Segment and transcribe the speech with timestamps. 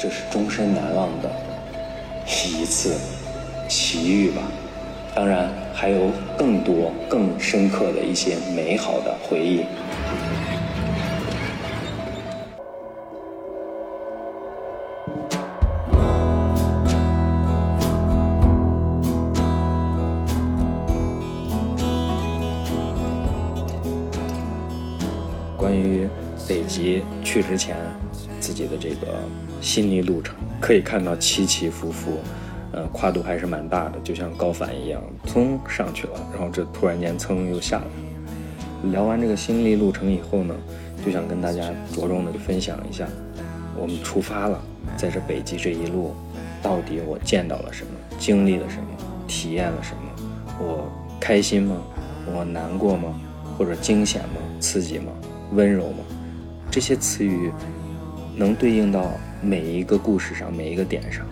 [0.00, 1.30] 这是终身难忘的
[2.26, 2.96] 一次
[3.68, 4.40] 奇遇吧。
[5.14, 9.66] 当然，还有更多更深刻的一些美好的回忆。
[27.22, 27.76] 去之前
[28.40, 29.18] 自己的这个
[29.60, 32.18] 心理路程，可以看到起起伏伏。
[32.72, 38.90] 呃，跨度还是蛮大的，就像高反一样，噌上去了，然后这突然间噌又下来。
[38.92, 40.54] 聊完这个心历路程以后呢，
[41.04, 43.08] 就想跟大家着重的分享一下，
[43.76, 44.62] 我们出发了，
[44.96, 46.14] 在这北极这一路，
[46.62, 48.84] 到底我见到了什么，经历了什么，
[49.26, 50.02] 体验了什么？
[50.60, 50.88] 我
[51.18, 51.76] 开心吗？
[52.32, 53.20] 我难过吗？
[53.58, 54.36] 或者惊险吗？
[54.60, 55.12] 刺激吗？
[55.54, 56.04] 温柔吗？
[56.70, 57.50] 这些词语
[58.36, 59.10] 能对应到
[59.42, 61.26] 每一个故事上，每一个点上。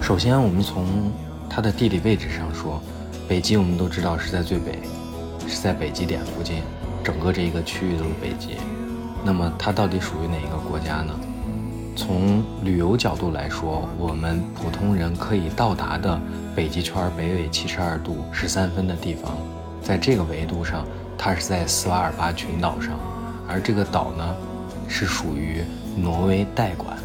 [0.00, 1.12] 首先，我们从
[1.48, 2.82] 它的地理位置上说，
[3.28, 4.80] 北极我们都知道是在最北，
[5.46, 6.56] 是在北极点附近，
[7.04, 8.56] 整个这一个区域都是北极。
[9.24, 11.14] 那么它到底属于哪一个国家呢？
[11.96, 16.20] 从旅游角度来说，我们普通人可以到达的
[16.52, 19.32] 北极圈北纬七十二度十三分的地方，
[19.84, 20.86] 在这个维度上，
[21.18, 22.98] 它是在斯瓦尔巴群岛上，
[23.46, 24.34] 而这个岛呢，
[24.88, 25.62] 是属于
[25.94, 26.96] 挪威代管。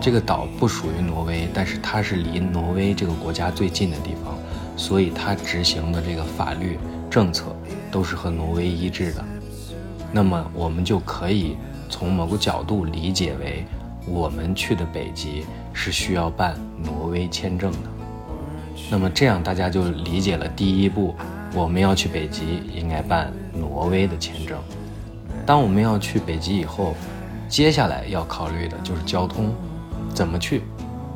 [0.00, 4.34] 这个岛不属于挪威，但是它是离挪威这个国家最近的地方，
[4.76, 6.78] 所以它执行的这个法律
[7.10, 7.54] 政策
[7.90, 9.24] 都是和挪威一致的。
[10.10, 11.56] 那么我们就可以
[11.88, 13.64] 从某个角度理解为，
[14.06, 17.78] 我们去的北极是需要办挪威签证的。
[18.90, 21.14] 那么这样大家就理解了第一步，
[21.54, 24.58] 我们要去北极应该办挪威的签证。
[25.46, 26.94] 当我们要去北极以后，
[27.48, 29.54] 接下来要考虑的就是交通。
[30.12, 30.62] 怎么去？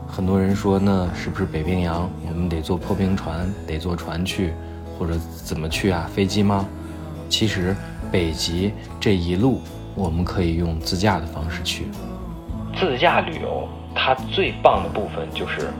[0.06, 2.08] 很多人说，那是不是北冰洋？
[2.28, 4.52] 我们得坐破冰船，得坐船去，
[4.98, 5.14] 或者
[5.44, 6.08] 怎么去啊？
[6.14, 6.64] 飞机吗？
[7.28, 7.76] 其实，
[8.10, 9.60] 北极这一路
[9.94, 11.88] 我们可以用自驾的方式去。
[12.78, 15.70] 自驾旅游它最棒的部分就是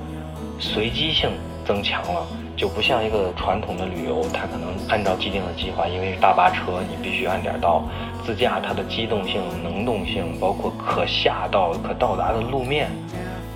[0.59, 1.31] 随机性
[1.65, 2.27] 增强了，
[2.59, 7.89] 就不像一个传统的旅游，它可能按照既定的计划，因为是大巴车，你必须按点到。
[8.27, 12.91] 自驾它的机动性、能动性，包括可下到、可到达的路面，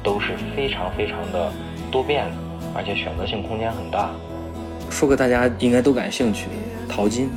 [0.02, 1.52] 都是非常非常的
[1.90, 2.36] 多变的，
[2.74, 4.08] 而且选择性空间很大。
[4.88, 7.28] 说个大家应该都感兴趣的，淘金。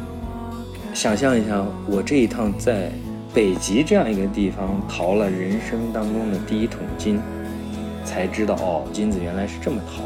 [0.94, 2.92] 想象一下，我这一趟在
[3.34, 7.20] 北极这样一个地方淘了人生当中的第一桶金，
[8.06, 10.04] 才知道哦，金子原来是这么淘。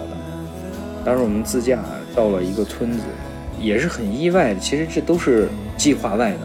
[1.09, 1.79] 当时我们自驾
[2.15, 2.99] 到了一个村子，
[3.59, 6.37] 也是很意外的，其实这都是计划外的。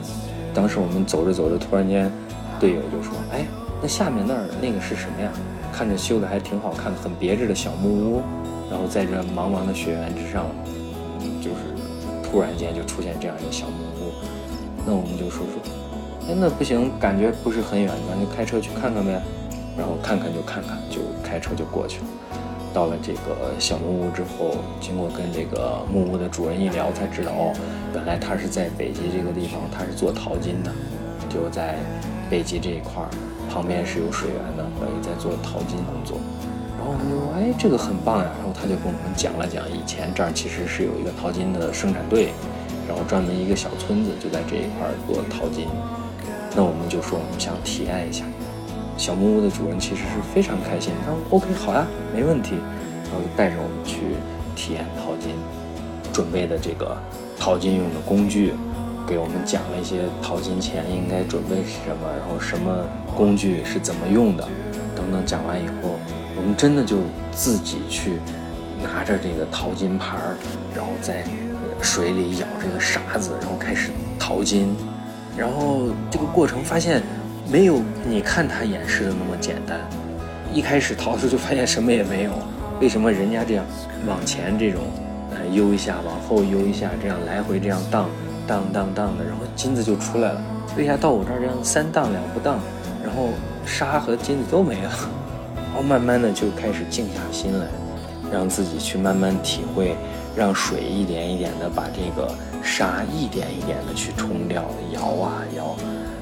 [0.54, 2.10] 当时我们走着走着，突然间，
[2.58, 3.44] 队友就说：“哎，
[3.82, 5.30] 那下面那儿那个是什么呀？
[5.70, 8.22] 看着修的还挺好看的，很别致的小木屋。
[8.70, 10.47] 然后在这茫茫的雪原之上，
[11.42, 11.56] 就是
[12.22, 14.12] 突然间就出现这样一个小木屋。
[14.86, 15.60] 那我们就说说，
[16.26, 19.20] 哎，那不行，感觉不是很远，咱就开车去看看呗。
[19.76, 22.06] 然后看看就看看，就开车就过去了。
[22.75, 27.55] 到了这个小木屋之后，经过跟这个木屋的主人一聊，才知道哦。”
[27.95, 30.73] 原来他是在北极这个地方，他是做淘金的，
[31.31, 31.79] 就在
[32.29, 33.09] 北极这一块儿，
[33.49, 36.19] 旁边是有水源的，等于在做淘金工作。
[36.77, 38.29] 然后我们就说，哎，这个很棒呀。
[38.37, 42.35] 然后他就跟我们讲了讲，以前这儿其实是有一个淘金的生产队，
[42.89, 45.69] 然后专门一个小村子就在这一块儿做淘金。
[46.56, 48.25] 那我们就说，我们想体验一下。
[48.97, 52.56] 小木屋的主人其实是非常开心，他说 OK，好呀，没问题。
[53.05, 54.16] 然后就带着我们去
[54.56, 55.34] 体验淘金。
[56.12, 56.97] 准备的这个
[57.37, 58.55] 淘金用的工具，
[59.05, 64.47] 给我们讲了一些淘金前应该准备什么，然后什么工具是怎么用的，
[64.94, 65.26] 等等。
[65.26, 65.99] 讲完以后，
[66.37, 66.99] 我们真的就
[67.32, 68.21] 自己去
[68.81, 70.21] 拿着这个淘金盘，
[70.72, 71.25] 然后在
[71.82, 74.73] 水里舀这个沙子，然后开始淘金。
[75.37, 77.02] 然后这个过程发现
[77.50, 79.79] 没有你看他演示的那么简单。
[80.52, 82.32] 一开始淘的时候就发现什么也没有，
[82.81, 83.64] 为什么人家这样
[84.06, 84.81] 往前这种？
[85.31, 88.08] 呃悠一下，往后悠一下，这样来回这样荡，
[88.46, 90.41] 荡荡荡的，然后金子就出来了。
[90.76, 92.61] 为啥到我这儿这样三荡两不荡，
[93.02, 93.31] 然后
[93.67, 94.91] 沙和金子都没了？
[95.58, 97.67] 然后慢慢的就开始静下心来，
[98.32, 99.96] 让自己去慢慢体会，
[100.37, 102.32] 让水一点一点的把这个
[102.62, 104.62] 沙一点一点的去冲掉，
[104.93, 105.75] 摇啊摇，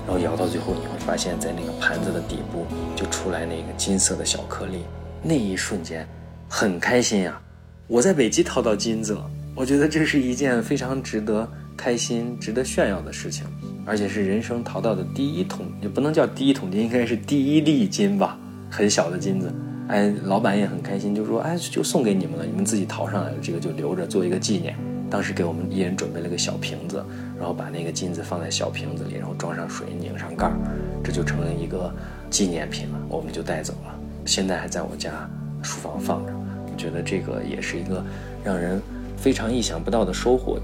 [0.06, 2.66] 然后摇到最后，你会发现在那个盘子的底部
[2.96, 4.78] 就出来那个金色的小颗粒，
[5.22, 6.06] 那一瞬间
[6.48, 7.40] 很开心呀。
[7.86, 13.44] 我在北极淘到金子了，我觉得这是一件非常值得开心、值得炫耀的事情，
[13.84, 18.38] 而且是人生淘到的第一桶，也不能叫第一桶金，应该是第一粒金吧，
[18.70, 19.52] 很小的金子。
[19.88, 24.74] 哎，老板也很开心，就说：“哎，就送给你们了，你们自己淘上来的，这个就留着做一个纪念。”
[25.12, 27.04] 当时给我们一人准备了个小瓶子，
[27.38, 30.56] 然后把那个金子放在小瓶子里，然后装上水，拧上盖儿，
[31.04, 31.92] 这就成了一个
[32.30, 32.98] 纪念品了。
[33.10, 33.94] 我们就带走了，
[34.24, 35.28] 现在还在我家
[35.62, 36.32] 书房放着。
[36.32, 38.02] 我觉得这个也是一个
[38.42, 38.80] 让人
[39.14, 40.58] 非常意想不到的收获。